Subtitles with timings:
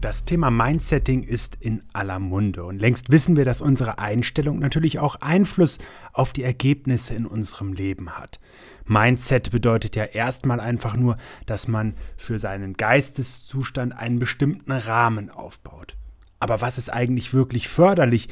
[0.00, 5.00] Das Thema Mindsetting ist in aller Munde und längst wissen wir, dass unsere Einstellung natürlich
[5.00, 5.78] auch Einfluss
[6.12, 8.38] auf die Ergebnisse in unserem Leben hat.
[8.86, 11.16] Mindset bedeutet ja erstmal einfach nur,
[11.46, 15.96] dass man für seinen Geisteszustand einen bestimmten Rahmen aufbaut.
[16.38, 18.28] Aber was ist eigentlich wirklich förderlich?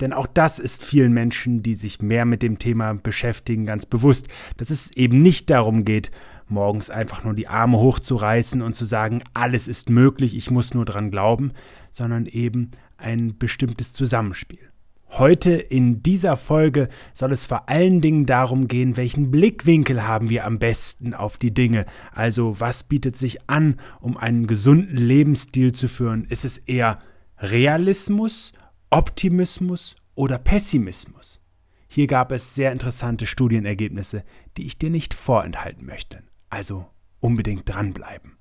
[0.00, 4.28] Denn auch das ist vielen Menschen, die sich mehr mit dem Thema beschäftigen, ganz bewusst,
[4.56, 6.10] dass es eben nicht darum geht,
[6.50, 10.84] morgens einfach nur die Arme hochzureißen und zu sagen, alles ist möglich, ich muss nur
[10.84, 11.52] dran glauben,
[11.90, 14.70] sondern eben ein bestimmtes Zusammenspiel.
[15.12, 20.46] Heute in dieser Folge soll es vor allen Dingen darum gehen, welchen Blickwinkel haben wir
[20.46, 21.84] am besten auf die Dinge.
[22.12, 26.24] Also was bietet sich an, um einen gesunden Lebensstil zu führen?
[26.24, 27.00] Ist es eher
[27.38, 28.52] Realismus,
[28.90, 31.40] Optimismus oder Pessimismus?
[31.88, 34.22] Hier gab es sehr interessante Studienergebnisse,
[34.56, 36.22] die ich dir nicht vorenthalten möchte.
[36.50, 36.86] Also
[37.20, 38.36] unbedingt dranbleiben.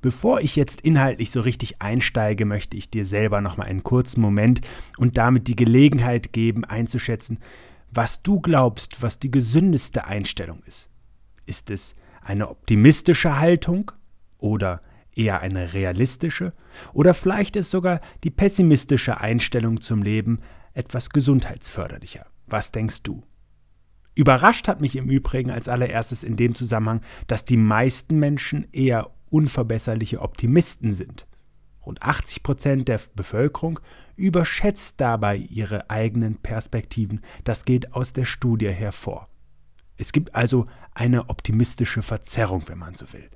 [0.00, 4.22] Bevor ich jetzt inhaltlich so richtig einsteige, möchte ich dir selber noch mal einen kurzen
[4.22, 4.62] Moment
[4.96, 7.38] und damit die Gelegenheit geben, einzuschätzen,
[7.90, 10.88] was du glaubst, was die gesündeste Einstellung ist.
[11.44, 13.92] Ist es eine optimistische Haltung
[14.38, 14.80] oder
[15.14, 16.54] eher eine realistische?
[16.94, 20.40] Oder vielleicht ist sogar die pessimistische Einstellung zum Leben
[20.72, 22.26] etwas gesundheitsförderlicher?
[22.46, 23.22] Was denkst du?
[24.20, 29.12] Überrascht hat mich im Übrigen als allererstes in dem Zusammenhang, dass die meisten Menschen eher
[29.30, 31.26] unverbesserliche Optimisten sind.
[31.86, 33.80] Rund 80 Prozent der Bevölkerung
[34.16, 37.22] überschätzt dabei ihre eigenen Perspektiven.
[37.44, 39.30] Das geht aus der Studie hervor.
[39.96, 43.30] Es gibt also eine optimistische Verzerrung, wenn man so will.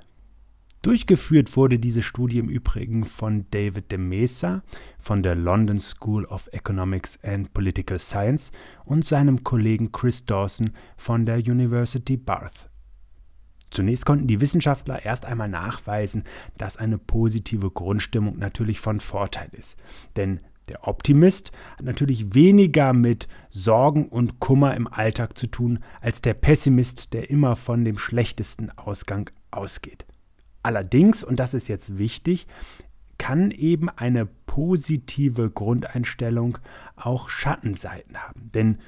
[0.85, 4.63] Durchgeführt wurde diese Studie im Übrigen von David de Mesa
[4.99, 8.51] von der London School of Economics and Political Science
[8.85, 12.69] und seinem Kollegen Chris Dawson von der University Bath.
[13.71, 16.25] Zunächst konnten die Wissenschaftler erst einmal nachweisen,
[16.59, 19.79] dass eine positive Grundstimmung natürlich von Vorteil ist.
[20.17, 26.21] Denn der Optimist hat natürlich weniger mit Sorgen und Kummer im Alltag zu tun als
[26.21, 30.05] der Pessimist, der immer von dem schlechtesten Ausgang ausgeht.
[30.65, 32.47] Allerdings, und das ist jetzt wichtig,
[33.19, 36.59] kann eben eine positive Grundeinstellung
[36.97, 38.51] auch Schattenseiten haben.
[38.55, 38.79] Denn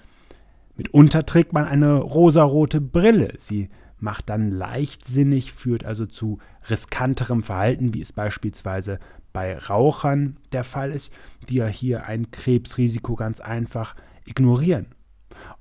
[0.75, 3.35] mitunter trägt man eine rosarote Brille.
[3.37, 6.39] Sie macht dann leichtsinnig, führt also zu
[6.71, 8.99] riskanterem Verhalten, wie es beispielsweise
[9.35, 11.13] bei Rauchern der Fall ist,
[11.51, 13.95] die ja hier ein Krebsrisiko ganz einfach
[14.25, 14.87] ignorieren.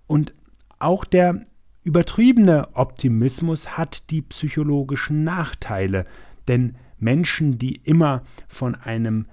[0.08, 0.34] Und
[0.80, 1.44] auch der
[1.86, 6.08] Übertriebene Optimismus hat die psychologischen Nachteile,
[6.48, 9.28] denn Menschen, die immer von einem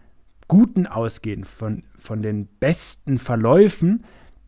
[0.48, 4.04] Guten ausgehen, von, von den besten Verläufen,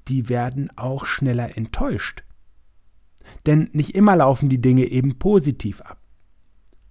[0.07, 2.25] die werden auch schneller enttäuscht.
[3.47, 5.99] Denn nicht immer laufen die Dinge eben positiv ab.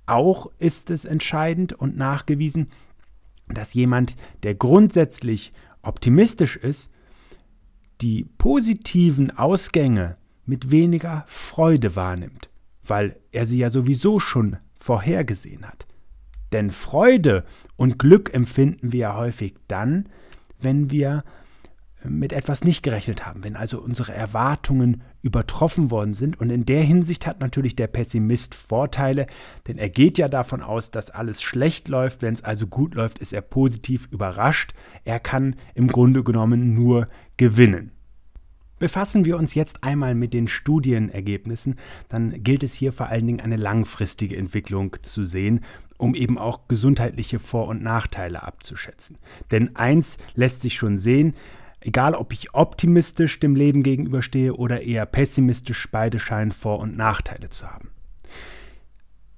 [0.08, 2.72] Auch ist es entscheidend und nachgewiesen,
[3.48, 5.54] dass jemand, der grundsätzlich
[5.84, 6.92] optimistisch ist,
[8.02, 10.16] die positiven Ausgänge
[10.46, 12.50] mit weniger Freude wahrnimmt,
[12.86, 15.88] weil er sie ja sowieso schon vorhergesehen hat.
[16.52, 17.46] Denn Freude
[17.76, 20.10] und Glück empfinden wir ja häufig dann,
[20.60, 21.24] wenn wir
[22.06, 26.40] mit etwas nicht gerechnet haben, wenn also unsere Erwartungen übertroffen worden sind.
[26.40, 29.28] Und in der Hinsicht hat natürlich der Pessimist Vorteile,
[29.68, 32.22] denn er geht ja davon aus, dass alles schlecht läuft.
[32.22, 34.74] Wenn es also gut läuft, ist er positiv überrascht.
[35.06, 37.08] Er kann im Grunde genommen nur
[37.38, 37.92] gewinnen.
[38.84, 41.76] Befassen wir uns jetzt einmal mit den Studienergebnissen,
[42.10, 45.62] dann gilt es hier vor allen Dingen eine langfristige Entwicklung zu sehen,
[45.98, 49.20] um eben auch gesundheitliche Vor- und Nachteile abzuschätzen.
[49.52, 51.34] Denn eins lässt sich schon sehen,
[51.80, 57.50] egal ob ich optimistisch dem Leben gegenüberstehe oder eher pessimistisch, beide scheinen Vor- und Nachteile
[57.50, 57.90] zu haben.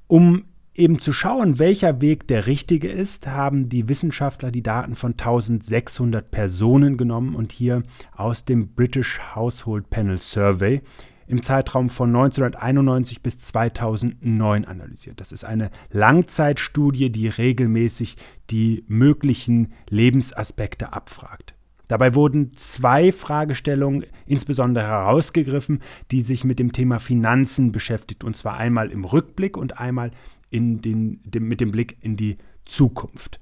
[0.08, 0.46] Um
[0.76, 6.30] eben zu schauen, welcher Weg der richtige ist, haben die Wissenschaftler die Daten von 1600
[6.30, 7.84] Personen genommen und hier
[8.16, 10.82] aus dem British Household Panel Survey
[11.28, 15.20] im Zeitraum von 1991 bis 2009 analysiert.
[15.20, 18.18] Das ist eine Langzeitstudie, die regelmäßig
[18.52, 21.55] die möglichen Lebensaspekte abfragt.
[21.88, 28.58] Dabei wurden zwei Fragestellungen insbesondere herausgegriffen, die sich mit dem Thema Finanzen beschäftigt, und zwar
[28.58, 30.12] einmal im Rückblick und einmal
[30.50, 33.40] in den, dem, mit dem Blick in die Zukunft.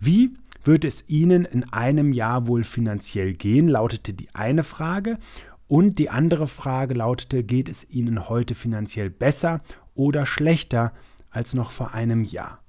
[0.00, 5.18] Wie wird es Ihnen in einem Jahr wohl finanziell gehen, lautete die eine Frage.
[5.66, 9.60] Und die andere Frage lautete, geht es Ihnen heute finanziell besser
[9.94, 10.92] oder schlechter
[11.30, 12.62] als noch vor einem Jahr?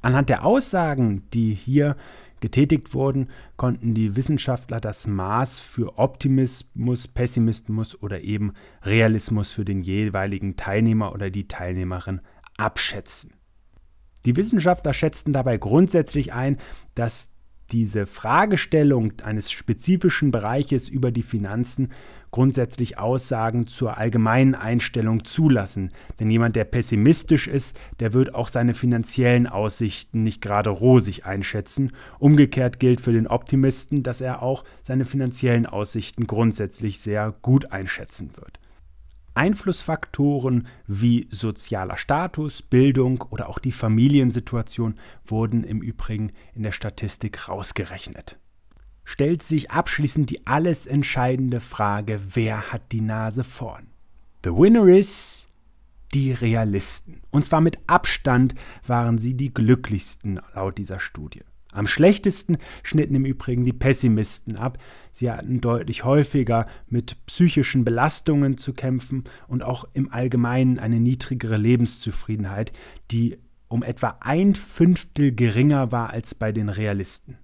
[0.00, 1.96] Anhand der Aussagen, die hier
[2.42, 8.52] getätigt wurden, konnten die Wissenschaftler das Maß für Optimismus, Pessimismus oder eben
[8.82, 12.20] Realismus für den jeweiligen Teilnehmer oder die Teilnehmerin
[12.58, 13.32] abschätzen.
[14.26, 16.58] Die Wissenschaftler schätzten dabei grundsätzlich ein,
[16.94, 17.31] dass
[17.72, 21.90] diese Fragestellung eines spezifischen Bereiches über die Finanzen
[22.32, 25.90] grundsätzlich Aussagen zur allgemeinen Einstellung zulassen.
[26.18, 31.92] Denn jemand, der pessimistisch ist, der wird auch seine finanziellen Aussichten nicht gerade rosig einschätzen.
[32.18, 38.30] Umgekehrt gilt für den Optimisten, dass er auch seine finanziellen Aussichten grundsätzlich sehr gut einschätzen
[38.36, 38.61] wird.
[39.34, 47.48] Einflussfaktoren wie sozialer Status, Bildung oder auch die Familiensituation wurden im Übrigen in der Statistik
[47.48, 48.38] rausgerechnet.
[49.04, 53.88] Stellt sich abschließend die alles entscheidende Frage, wer hat die Nase vorn?
[54.44, 55.48] The winner is
[56.14, 57.22] die Realisten.
[57.30, 58.54] Und zwar mit Abstand
[58.86, 61.42] waren sie die glücklichsten laut dieser Studie.
[61.72, 64.78] Am schlechtesten schnitten im Übrigen die Pessimisten ab.
[65.10, 71.56] Sie hatten deutlich häufiger mit psychischen Belastungen zu kämpfen und auch im Allgemeinen eine niedrigere
[71.56, 72.72] Lebenszufriedenheit,
[73.10, 73.38] die
[73.68, 77.38] um etwa ein Fünftel geringer war als bei den Realisten.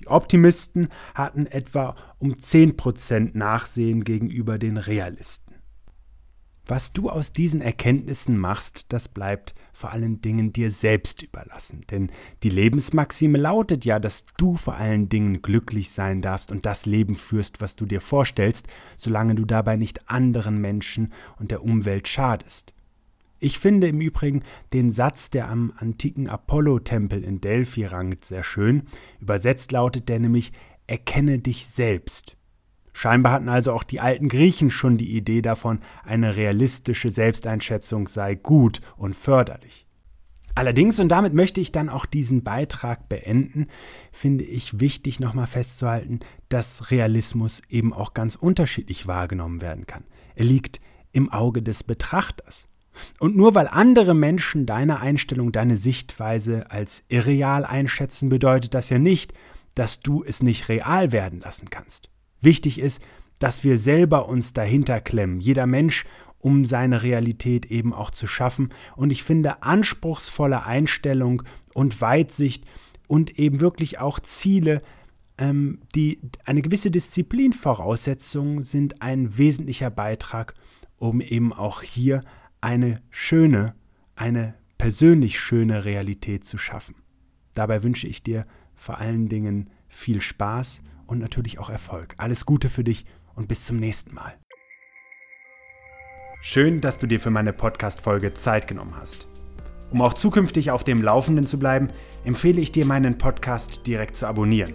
[0.00, 5.55] Die Optimisten hatten etwa um 10% Nachsehen gegenüber den Realisten.
[6.68, 11.84] Was du aus diesen Erkenntnissen machst, das bleibt vor allen Dingen dir selbst überlassen.
[11.90, 12.10] Denn
[12.42, 17.14] die Lebensmaxime lautet ja, dass du vor allen Dingen glücklich sein darfst und das Leben
[17.14, 18.66] führst, was du dir vorstellst,
[18.96, 22.74] solange du dabei nicht anderen Menschen und der Umwelt schadest.
[23.38, 24.42] Ich finde im Übrigen
[24.72, 28.84] den Satz, der am antiken Apollo-Tempel in Delphi rankt, sehr schön.
[29.20, 30.52] Übersetzt lautet der nämlich:
[30.88, 32.35] Erkenne dich selbst.
[32.98, 38.36] Scheinbar hatten also auch die alten Griechen schon die Idee davon, eine realistische Selbsteinschätzung sei
[38.36, 39.84] gut und förderlich.
[40.54, 43.66] Allerdings, und damit möchte ich dann auch diesen Beitrag beenden,
[44.12, 50.04] finde ich wichtig nochmal festzuhalten, dass Realismus eben auch ganz unterschiedlich wahrgenommen werden kann.
[50.34, 50.80] Er liegt
[51.12, 52.66] im Auge des Betrachters.
[53.20, 58.98] Und nur weil andere Menschen deine Einstellung, deine Sichtweise als irreal einschätzen, bedeutet das ja
[58.98, 59.34] nicht,
[59.74, 62.08] dass du es nicht real werden lassen kannst.
[62.46, 63.02] Wichtig ist,
[63.40, 66.04] dass wir selber uns dahinter klemmen, jeder Mensch,
[66.38, 68.68] um seine Realität eben auch zu schaffen.
[68.94, 71.42] Und ich finde, anspruchsvolle Einstellung
[71.74, 72.64] und Weitsicht
[73.08, 74.80] und eben wirklich auch Ziele,
[75.38, 80.54] ähm, die eine gewisse Disziplin Voraussetzungen sind ein wesentlicher Beitrag,
[80.98, 82.22] um eben auch hier
[82.60, 83.74] eine schöne,
[84.14, 86.94] eine persönlich schöne Realität zu schaffen.
[87.54, 88.46] Dabei wünsche ich dir
[88.76, 92.14] vor allen Dingen viel Spaß und natürlich auch Erfolg.
[92.18, 94.34] Alles Gute für dich und bis zum nächsten Mal.
[96.42, 99.28] Schön, dass du dir für meine Podcast-Folge Zeit genommen hast.
[99.90, 101.88] Um auch zukünftig auf dem Laufenden zu bleiben,
[102.24, 104.74] empfehle ich dir, meinen Podcast direkt zu abonnieren.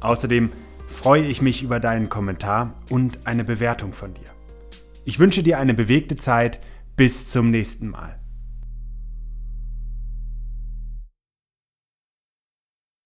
[0.00, 0.50] Außerdem
[0.86, 4.30] freue ich mich über deinen Kommentar und eine Bewertung von dir.
[5.04, 6.60] Ich wünsche dir eine bewegte Zeit.
[6.96, 8.17] Bis zum nächsten Mal.